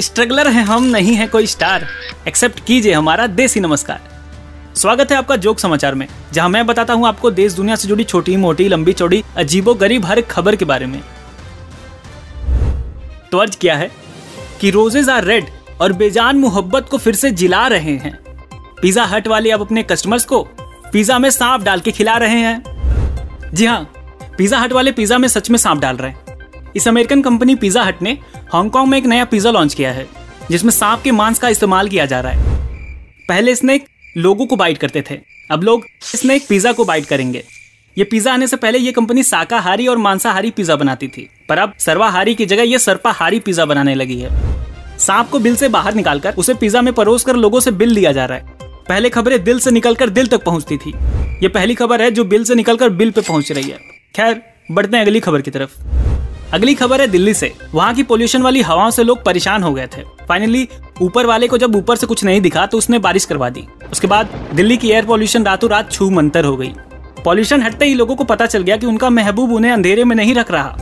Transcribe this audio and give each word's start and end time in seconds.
Struggler 0.00 0.48
है 0.48 0.62
हम, 0.62 0.84
नहीं 0.84 1.14
है 1.14 1.26
कोई 1.26 1.46
स्टार। 1.46 1.86
एक्सेप्ट 2.28 2.60
कीजिए 2.66 2.92
हमारा 2.92 3.26
देसी 3.26 3.60
नमस्कार। 3.60 4.00
स्वागत 4.76 5.10
है 5.12 5.16
आपका 5.16 5.36
जोक 5.36 5.58
समाचार 5.58 5.94
में, 5.94 6.06
जहाँ 6.32 6.48
मैं 6.48 6.66
बताता 6.66 6.94
हूँ 6.94 7.06
आपको 7.06 7.30
देश 7.30 7.52
दुनिया 7.52 7.76
से 7.76 7.88
जुड़ी 7.88 8.04
छोटी, 8.04 8.36
मोटी, 8.36 8.68
लंबी, 8.68 8.92
चौड़ी 8.92 9.22
अजीबो 9.36 9.74
गरीब 9.74 10.04
हर 10.04 10.20
खबर 10.20 10.56
के 10.56 10.64
बारे 10.64 10.86
में। 10.86 11.00
तो 13.32 13.38
अर्ज़ 13.38 13.56
क्या 13.58 13.76
है 13.76 13.90
कि 14.60 14.70
रोजेज 14.70 15.08
आर 15.08 15.24
रेड 15.24 15.50
और 15.80 15.92
बेजान 15.92 16.38
मोहब्बत 16.38 16.88
को 16.90 16.98
फिर 16.98 17.14
से 17.14 17.30
जिला 17.30 17.66
रहे 17.66 17.96
हैं। 17.96 18.18
पिज्जा 18.82 19.04
हट 19.04 19.28
वाले 19.28 19.50
अब 19.50 19.60
अपने 19.60 19.82
कस्टमर्स 19.82 20.24
को 20.24 20.42
पिज्जा 20.92 21.18
में 21.18 21.30
सांप 21.30 21.62
डाल 21.62 21.80
के 21.80 21.90
खिला 21.90 22.16
रहे 22.16 22.40
हैं। 22.40 23.50
जी 23.54 23.66
हाँ 23.66 23.82
पिज्जा 24.38 24.58
हट 24.58 24.72
वाले 24.72 24.92
पिज्जा 24.92 25.18
में 25.18 25.28
सच 25.28 25.50
में 25.50 25.58
सांप 25.58 25.78
डाल 25.78 25.96
रहे 25.96 26.10
हैं। 26.10 26.29
इस 26.76 26.88
अमेरिकन 26.88 27.22
कंपनी 27.22 27.54
पिज्जा 27.54 27.82
हट 27.82 28.02
ने 28.02 28.18
हांगकांग 28.52 28.88
में 28.88 28.96
एक 28.98 29.06
नया 29.06 29.24
पिज्जा 29.24 29.50
लॉन्च 29.50 29.74
किया 29.74 29.92
है, 29.92 30.06
जिसमें 30.50 30.70
सांप 30.70 31.02
के 31.02 31.12
मांस 31.12 31.38
का 31.38 31.48
इस्तेमाल 31.48 31.88
किया 31.88 32.06
जा 32.06 32.20
रहा 32.20 32.32
है। 32.32 32.58
पहले 33.28 33.54
स्नेक 33.54 33.86
लोगों 34.16 34.46
को 34.46 34.56
बाइट 34.56 34.78
करते 34.78 35.02
थे, 35.10 35.18
अब 35.50 35.62
लोग 35.62 35.84
स्नेक 36.02 36.46
पिज्जा 36.48 36.72
को 36.72 36.84
बाइट 36.84 37.06
करेंगे। 37.06 37.42
ये 37.96 38.04
पिज्जा 38.04 38.32
आने 38.32 38.46
से 38.46 38.56
पहले 38.56 38.78
ये 38.78 38.92
कंपनी 38.92 39.22
शाकाहारी 39.22 39.86
और 39.86 39.98
मांसाहारी 39.98 40.50
पिज्जा 40.50 40.76
बनाती 40.76 41.08
थी, 41.08 41.28
पर 41.48 41.58
अब 41.58 41.72
सर्वाहारी 41.78 42.34
की 42.34 42.46
जगह 42.46 42.62
ये 42.62 42.78
सर्पाहारी 42.78 43.40
पिज्जा 43.40 43.64
बनाने 43.64 43.94
लगी 43.94 44.18
है। 44.20 44.98
सांप 44.98 45.28
को 45.30 45.38
बिल 45.38 45.56
से 45.56 45.68
बाहर 45.68 45.94
निकालकर 45.94 46.34
उसे 46.34 46.54
पिज्जा 46.54 46.82
में 46.82 46.92
परोस 46.92 47.24
कर 47.24 47.36
लोगों 47.36 47.60
से 47.60 47.70
बिल 47.72 47.88
लिया 47.88 48.12
जा 48.12 48.24
रहा 48.24 48.38
है। 48.38 48.58
पहले 48.88 49.10
खबरें 49.10 49.42
दिल 49.44 49.58
से 49.58 49.70
निकलकर 49.70 50.10
दिल 50.10 50.26
तक 50.26 50.44
पहुँचती 50.44 50.76
थी। 50.76 50.92
ये 51.42 51.48
पहली 51.48 51.74
खबर 51.74 52.02
है 52.02 52.10
जो 52.10 52.24
बिल 52.24 52.44
से 52.44 52.54
निकलकर 52.54 52.88
बिल 52.90 53.10
पे 53.10 53.20
पहुँच 53.20 53.52
रही 53.52 53.70
है। 53.70 53.78
खैर, 54.14 54.40
बढ़ते 54.72 54.96
हैं 54.96 55.04
अगली 55.04 55.20
खबर 55.20 55.42
की 55.42 55.50
तरफ़। 55.50 55.78
अगली 56.52 56.74
खबर 56.74 57.00
है 57.00 57.06
दिल्ली 57.06 57.32
से। 57.34 57.52
वहाँ 57.74 57.94
की 57.94 58.02
पोल्यूशन 58.02 58.42
वाली 58.42 58.62
हवाओं 58.62 58.90
से 58.90 59.02
लोग 59.04 59.22
परेशान 59.24 59.62
हो 59.62 59.72
गए 59.72 59.86
थे। 59.86 60.02
फाइनली 60.28 60.66
ऊपर 61.02 61.26
वाले 61.26 61.48
को 61.48 61.58
जब 61.58 61.76
ऊपर 61.76 61.96
से 61.96 62.06
कुछ 62.06 62.24
नहीं 62.24 62.40
दिखा 62.40 62.64
तो 62.66 62.78
उसने 62.78 62.98
बारिश 62.98 63.24
करवा 63.24 63.48
दी। 63.48 63.66
उसके 63.92 64.06
बाद 64.06 64.28
दिल्ली 64.54 64.76
की 64.76 64.90
एयर 64.90 65.04
पॉल्यूशन 65.06 65.44
रातों 65.44 65.70
रात 65.70 65.92
छू 65.92 66.08
मंतर 66.10 66.44
हो 66.44 66.56
गई। 66.56 66.72
पॉल्यूशन 67.24 67.62
हटते 67.62 67.84
ही 67.84 67.94
लोगों 67.94 68.16
को 68.16 68.24
पता 68.24 68.46
चल 68.46 68.62
गया 68.62 68.76
कि 68.76 68.86
उनका 68.86 69.10
महबूब 69.10 69.52
उन्हें 69.52 69.72
अंधेरे 69.72 70.04
में 70.04 70.16
नहीं 70.16 70.34
रख 70.34 70.50
रहा। 70.50 70.76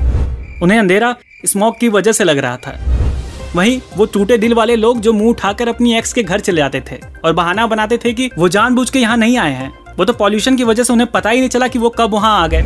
उन्हें 0.62 0.78
अंधेरा 0.78 1.14
स्मोक 1.47 1.77
की 1.78 1.88
वजह 1.88 2.12
से 2.12 2.25
लग 2.25 2.38
रहा 2.38 2.56
था। 2.56 2.78
वहीं 3.55 3.80
वो 3.97 4.06
टूटे 4.06 4.38
दिल 4.38 4.55
वाले 4.55 4.77
लोग 4.77 5.00
जो 5.00 5.12
मुँह 5.12 5.30
उठाकर 5.30 5.69
अपनी 5.69 5.94
एक्स 5.94 6.12
के 6.12 6.22
घर 6.22 6.41
चले 6.41 6.56
जाते 6.56 6.82
थे 6.91 6.97
और 7.25 7.32
बहाना 7.32 7.66
बनाते 7.66 7.98
थे 7.98 8.12
कि 8.12 8.30
वो 8.38 8.48
जानबूझ 8.48 8.88
के 8.91 8.98
यहाँ 8.98 9.16
नहीं 9.16 9.36
आए 9.38 9.53
हैं। 9.53 9.72
वो 9.98 10.05
तो 10.05 10.12
पॉल्यूशन 10.12 10.56
की 10.56 10.64
वजह 10.64 10.82
से 10.82 10.92
उन्हें 10.92 11.10
पता 11.10 11.30
ही 11.30 11.38
नहीं 11.38 11.48
चला 11.48 11.69
कि 11.69 11.78
वो 11.78 11.91
कब 11.91 12.12
वहाँ 12.12 12.41
आ 12.41 12.47
गए। 12.47 12.64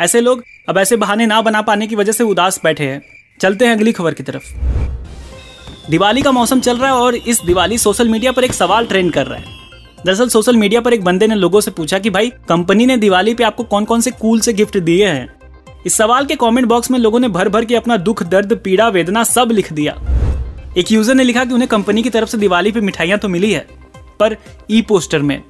ऐसे 0.00 0.20
लोग 0.20 0.42
अब 0.68 0.78
ऐसे 0.78 0.96
बहाने 0.96 1.24
ना 1.26 1.40
बना 1.42 1.60
पाने 1.62 1.86
की 1.86 1.96
वजह 1.96 2.12
से 2.12 2.24
उदास 2.24 2.60
बैठे 2.64 2.84
हैं। 2.84 3.00
चलते 3.40 3.66
हैं 3.66 3.72
अगली 3.72 3.92
खबर 3.92 4.14
की 4.14 4.22
तरफ़। 4.22 4.44
दिवाली 5.90 6.22
का 6.22 6.32
मौसम 6.32 6.60
चल 6.60 6.76
रहा 6.76 6.90
है 6.90 6.94
और 6.94 7.14
इस 7.14 7.40
दिवाली 7.46 7.78
सोशल 7.78 8.08
मीडिया 8.08 8.32
पर 8.32 8.44
एक 8.44 8.52
सवाल 8.52 8.86
ट्रेंड 8.86 9.12
कर 9.12 9.26
रहा 9.26 9.38
है। 9.38 9.60
दरअसल 10.06 10.28
सोशल 10.28 10.56
मीडिया 10.56 10.80
पर 10.80 10.94
एक 10.94 11.04
बंदे 11.04 11.26
ने 11.26 11.34
लोगों 11.34 11.60
से 11.60 11.70
पूछा 11.70 11.98
कि 11.98 12.10
भाई, 12.10 12.30
कंपनी 12.48 12.86
ने 12.86 12.96
दिवाली 12.96 13.34
पे 13.34 13.44
आपको 13.44 13.64
कौन 13.64 13.84
कौन 13.84 14.00
से 14.00 14.10
कूल 14.10 14.40
से 14.40 14.52
गिफ्ट 14.52 14.78
दिए 14.78 15.06
हैं? 15.06 15.28
इस 15.86 15.94
सवाल 15.94 16.26
के 16.26 16.36
कमेंट 16.36 16.68
बॉक्स 16.68 16.90
में 16.90 16.98
लोगों 16.98 17.20
ने 17.20 17.28
भर 17.28 17.48
भर 17.48 17.64
के 17.64 17.76
अपना 17.76 17.96
दुख, 17.98 18.22
दर्द, 18.22 18.56
पीड़ा, 18.64 18.88
वेदना 18.88 19.24
सब 19.24 19.52
लिख 19.52 19.72
दिया। 19.72 19.98
एक 20.78 20.92
यूज़र 20.92 21.14
ने 21.14 21.24
लिखा 21.24 21.44
कि 21.44 21.54
उन्हें 21.54 21.68
कंपनी 21.68 22.02
की 22.02 22.10
तरफ़ 22.10 22.28
से 22.28 22.38
दिवाली 22.38 22.72
पे 22.72 22.80
मिठाइयाँ 22.80 23.18
तो 23.18 23.28
मिली 23.28 23.52
है, 23.52 23.66
पर 24.20 24.36
ई 24.70 24.82
पोस्टर 24.82 25.22
में। 25.22 25.40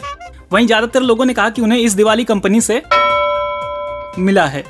वहीं 0.53 0.67
ज़्यादातर 0.67 1.03
लोगों 1.03 1.25
ने 1.25 1.35
कहा 1.35 1.51
कि 1.51 1.63
उन्हें 1.63 1.79
इस 1.79 1.93
दिवाली 1.93 2.25
कंपनी 2.25 2.61
से 2.61 2.83
मिला 4.19 4.47
है। 4.47 4.65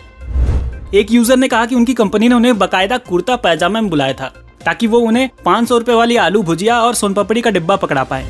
एक 0.94 1.12
यूज़र 1.12 1.36
ने 1.36 1.48
कहा 1.48 1.66
कि 1.66 1.74
उनकी 1.74 1.92
कंपनी 1.94 2.28
ने 2.28 2.34
उन्हें 2.34 2.58
बकायदा 2.58 2.96
कुर्ता 2.98 3.36
पैजामा 3.36 3.80
में 3.80 3.88
बुलाया 3.90 4.12
था, 4.12 4.26
ताकि 4.64 4.86
वो 4.86 4.98
उन्हें 5.00 5.28
पाँच 5.44 5.68
सौ 5.68 5.76
रुपए 5.78 5.92
वाली 5.92 6.16
आलू 6.16 6.42
भुजिया 6.42 6.80
और 6.80 6.94
सोनपापड़ी 6.94 7.40
का 7.40 7.50
डिब्बा 7.50 7.76
पकड़ा 7.76 8.02
पाए। 8.04 8.26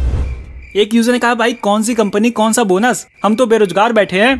एक 0.77 0.95
यूज़र 0.95 1.13
ने 1.13 1.19
कहा, 1.19 1.35
भाई, 1.35 1.53
कौन 1.55 1.83
सी 1.83 1.95
कंपनी 1.95 2.31
कौन 2.31 2.53
सा 2.53 2.65
बोनस 2.65 3.07
हम 3.25 3.35
तो 3.35 3.47
बेरोजगार 3.47 3.93
बैठे 3.93 4.21
हैं। 4.21 4.37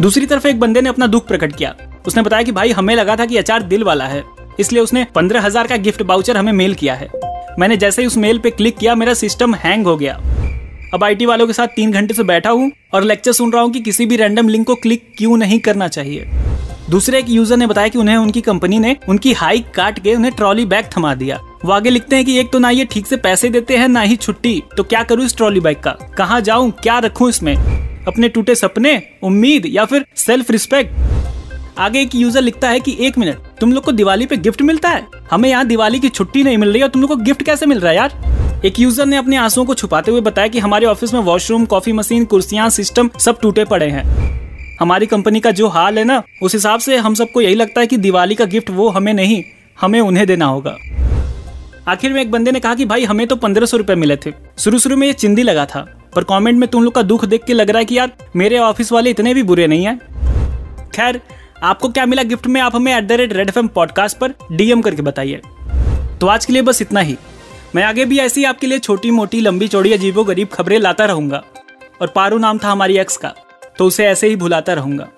दूसरी 0.00 0.26
तरफ़ 0.26 0.46
एक 0.46 0.60
बंदे 0.60 0.80
ने 0.80 0.88
अपना 0.88 1.06
दुख 1.06 1.26
प्रकट 1.28 1.56
किया। 1.56 1.74
उसने 2.06 2.22
बताया 2.22 2.42
कि, 2.42 2.52
भाई, 2.52 2.70
हमें 2.70 2.94
लगा 2.96 3.16
था 3.16 3.26
कि 3.26 3.36
अचार 3.36 3.62
दिल 3.62 3.84
वाला 3.84 4.06
है, 4.06 4.22
इसलिए 4.60 4.82
उसने 4.82 5.06
पंद्रह 5.14 5.40
हज़ार 5.40 5.66
का 5.66 5.76
गिफ्ट 5.78 6.02
बाउचर 6.02 6.36
हमें 6.36 6.52
मेल 6.52 6.74
किया 6.74 6.94
है। 6.94 7.10
मैंने 7.58 7.76
जैसे 7.76 8.02
ही 8.02 8.06
उस 8.06 8.16
मेल 8.16 8.38
पे 8.38 8.50
क्लिक 8.50 8.78
किया, 8.78 8.94
मेरा 8.94 9.14
सिस्टम 9.14 9.54
हैंग 9.54 9.86
हो 9.86 9.96
गया। 9.96 10.20
अब 10.94 11.04
आईटी 11.04 11.26
वालों 11.26 11.46
के 11.46 11.52
साथ 11.52 11.66
तीन 11.66 11.92
घंटे 11.92 12.14
से 12.14 12.22
बैठा 12.24 12.50
हूँ 12.50 12.70
और 12.94 13.04
लेक्चर 13.04 13.32
सुन 13.32 13.52
रहा 13.52 13.62
हूँ 13.62 13.72
कि 13.72 13.80
किसी 13.80 14.06
भी 14.06 14.16
रैंडम 14.16 14.48
लिंक 14.48 14.66
को 14.66 14.74
क्लिक 14.74 15.12
क्यों 15.18 15.36
नहीं 15.36 15.58
करना 15.60 15.88
चाहिए। 15.88 16.28
दूसरे 16.90 17.18
एक 17.18 17.28
यूज़र 17.28 17.56
ने 17.56 17.66
बताया 17.66 17.88
कि 17.88 17.98
उन्हें 17.98 18.16
उनकी 18.16 18.40
कंपनी 18.40 18.78
ने 18.78 18.96
उनकी 19.08 19.32
हाइक 19.32 19.70
काट 19.74 19.98
के 19.98 20.14
उन्हें 20.14 20.32
ट्रॉली 20.34 20.64
बैग 20.66 20.84
थमा 20.96 21.14
दिया। 21.14 21.36
वो 21.64 21.72
आगे 21.72 21.90
लिखते 21.90 22.16
हैं 22.16 22.24
कि 22.24 22.38
एक 22.38 22.50
तो 22.52 22.58
ना 22.58 22.70
ये 22.70 22.84
ठीक 22.84 23.06
से 23.06 23.16
पैसे 23.16 23.48
देते 23.48 23.76
हैं, 23.76 23.88
ना 23.88 24.00
ही 24.00 24.16
छुट्टी। 24.16 24.62
तो 24.76 24.82
क्या 24.82 25.02
करूँ 25.02 25.24
इस 25.24 25.36
ट्रॉली 25.36 25.60
बैग 25.60 25.76
का? 25.76 25.90
कहाँ 26.18 26.40
जाऊँ? 26.40 26.70
क्या 26.72 26.98
रखूँ 26.98 27.28
इसमें? 27.28 27.54
अपने 28.06 28.28
टूटे 28.28 28.54
सपने, 28.54 29.02
उम्मीद 29.22 29.66
या 29.66 29.84
फिर 29.84 30.06
सेल्फ 30.16 30.50
रिस्पेक्ट 30.50 31.78
आगे 31.78 32.00
एक 32.02 32.14
यूज़र 32.14 32.40
लिखता 32.40 32.68
है 32.68 32.80
कि 32.80 32.96
एक 33.00 33.18
मिनट, 33.18 33.38
तुम 33.60 33.72
लोग 33.72 33.84
को 33.84 33.92
दिवाली 33.92 34.26
पे 34.26 34.36
गिफ्ट 34.38 34.62
मिलता 34.62 34.88
है? 34.88 35.06
हमें 35.30 35.48
यहाँ 35.48 35.66
दिवाली 35.66 36.00
की 36.00 36.08
छुट्टी 36.08 36.42
नहीं 36.44 36.58
मिल 36.58 36.72
रही 36.72 36.82
और 36.82 36.88
तुम 36.88 37.02
लोग 37.02 37.10
को 37.10 37.16
गिफ्ट 37.16 37.42
कैसे 37.42 37.66
मिल 37.66 37.80
रहा 37.80 37.90
है 37.90 37.96
यार? 37.96 38.62
एक 38.64 38.80
यूज़र 38.80 39.06
ने 39.06 39.16
अपने 39.16 39.36
आंसुओं 39.36 39.64
को 39.64 39.74
छुपाते 39.74 40.10
हुए 40.10 40.20
बताया 40.22 40.48
कि 40.48 40.58
हमारे 40.58 40.86
ऑफ़िस 40.86 41.14
में 41.14 41.20
वॉशरूम 41.20 41.64
कॉफ़ी 41.66 41.92
मशीन 41.92 42.24
कुर्सियाँ 42.24 42.68
सिस्टम 42.70 43.10
सब 43.18 43.40
टूटे 43.40 43.64
पड़े 43.64 43.90
हैं। 43.90 44.38
हमारी 44.80 45.06
कंपनी 45.06 45.40
का 45.40 45.50
जो 45.50 45.68
हाल 45.68 45.98
है 45.98 46.04
ना, 46.04 46.22
उस 46.42 46.54
हिसाब 46.54 46.80
से 46.80 46.96
हम 46.96 47.14
सबको 47.14 47.40
यही 47.40 47.54
लगता 47.54 47.80
है 47.80 47.86
कि 47.86 47.96
दिवाली 47.96 48.34
का 48.34 48.44
गिफ्ट 48.44 48.70
वो 48.70 48.88
हमें 48.88 49.14
नहीं, 49.14 49.42
हमें 49.80 50.00
उन्हें 50.00 50.26
देना 50.26 50.44
होगा। 50.44 50.76
आखिर 51.88 52.12
में 52.12 52.20
एक 52.22 52.30
बंदे 52.30 52.52
ने 52.52 52.60
कहा 52.60 52.74
कि 52.74 52.84
भाई, 52.84 53.04
हमें 53.04 53.26
तो 53.26 53.36
पंद्रह 53.36 53.66
सौ 53.66 53.76
रुपए 53.76 53.94
मिले 53.94 54.16
थे। 54.16 54.32
शुरू 54.58 54.78
शुरू 54.78 54.96
में 54.96 55.06
ये 55.06 55.12
चिंदी 55.12 55.42
लगा 55.42 55.66
था, 55.66 55.80
पर 56.14 56.24
कमेंट 56.24 56.58
में 56.58 56.68
तुम 56.68 56.84
लोग 56.84 56.94
का 56.94 57.02
दुख 57.02 57.24
देख 57.24 57.44
के 57.44 57.52
लग 57.52 57.70
रहा 57.70 57.78
है 57.78 57.84
कि 57.84 57.98
यार, 57.98 58.12
मेरे 58.36 58.58
ऑफ़िस 58.58 58.92
वाले 58.92 59.10
इतने 59.10 59.34
भी 59.34 59.42
बुरे 59.42 59.66
नहीं 59.66 59.84
है। 59.84 59.96
खैर, 60.94 61.20
आपको 61.62 61.88
क्या 61.88 62.06
मिला 62.06 62.22
गिफ्ट 62.22 62.46
में? 62.46 62.60
आप 62.60 62.76
हमें 62.76 62.94
at 62.94 63.04
the 63.04 63.12
rate 63.12 63.32
red 63.32 63.48
F 63.48 63.66
podcast 63.66 64.18
पर 64.18 64.34
डीएम 64.52 64.82
करके 64.82 65.02
बताइए। 65.02 65.40
तो 66.20 66.26
आज 66.26 66.44
के 66.44 66.52
लिए 66.52 66.62
बस 66.62 66.82
इतना 66.82 67.00
ही। 67.00 67.16
मैं 67.74 67.82
आगे 67.82 68.04
भी 68.04 68.18
ऐसी 68.18 68.44
आपके 68.44 68.66
लिए 68.66 68.78
छोटी 68.78 69.10
मोटी 69.10 69.40
लंबी, 69.40 69.68
चौड़ी 69.68 69.92
अजीबो 69.92 70.24
गरीब 70.24 70.48
खबरें 70.48 70.78
लाता 70.78 71.04
रहूँगा। 71.04 71.42
और 72.00 72.06
पारू 72.06 72.38
नाम 72.38 72.58
था 72.58 72.70
हमारी 72.70 72.98
एक्स 72.98 73.16
का। 73.16 73.34
तो 73.80 73.86
उसे 73.86 74.06
ऐसे 74.06 74.28
ही 74.28 74.36
भुलाता 74.36 74.72
रहूँगा। 74.72 75.08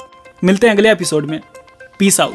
मिलते 0.45 0.67
हैं 0.67 0.75
अगले 0.75 0.93
एपिसोड 0.93 1.25
में। 1.25 1.41
Peace 1.99 2.21
out 2.21 2.35